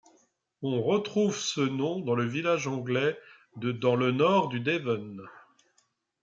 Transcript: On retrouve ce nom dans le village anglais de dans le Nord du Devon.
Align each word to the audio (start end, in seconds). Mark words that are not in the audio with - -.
On 0.63 0.81
retrouve 0.81 1.37
ce 1.37 1.61
nom 1.61 1.99
dans 1.99 2.15
le 2.15 2.25
village 2.25 2.67
anglais 2.67 3.19
de 3.57 3.71
dans 3.71 3.95
le 3.95 4.11
Nord 4.11 4.49
du 4.49 4.59
Devon. 4.59 5.17